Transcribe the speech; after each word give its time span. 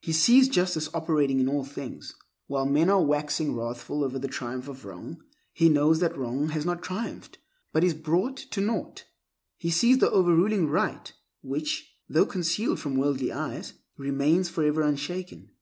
He 0.00 0.12
sees 0.14 0.48
justice 0.48 0.88
operating 0.94 1.38
in 1.38 1.50
all 1.50 1.62
things. 1.62 2.14
While 2.46 2.64
men 2.64 2.88
are 2.88 3.02
waxing 3.04 3.54
wrathful 3.54 4.02
over 4.02 4.18
the 4.18 4.26
triumph 4.26 4.68
of 4.68 4.86
wrong, 4.86 5.22
he 5.52 5.68
knows 5.68 6.00
that 6.00 6.16
wrong 6.16 6.48
has 6.48 6.64
not 6.64 6.82
triumphed, 6.82 7.36
but 7.74 7.84
is 7.84 7.92
brought 7.92 8.38
to 8.38 8.62
naught. 8.62 9.04
He 9.58 9.68
sees 9.68 9.98
the 9.98 10.10
overruling 10.10 10.68
Right 10.68 11.12
which, 11.42 11.92
though 12.08 12.24
concealed 12.24 12.80
from 12.80 12.96
worldly 12.96 13.30
eyes, 13.30 13.74
remains 13.98 14.48
forever 14.48 14.80
unshaken. 14.80 15.50